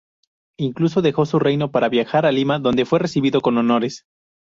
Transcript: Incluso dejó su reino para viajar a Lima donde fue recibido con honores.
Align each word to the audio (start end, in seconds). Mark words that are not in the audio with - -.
Incluso 0.57 1.03
dejó 1.03 1.27
su 1.27 1.37
reino 1.37 1.69
para 1.69 1.87
viajar 1.87 2.25
a 2.25 2.31
Lima 2.31 2.57
donde 2.57 2.85
fue 2.85 2.97
recibido 2.97 3.39
con 3.41 3.55
honores. 3.59 4.05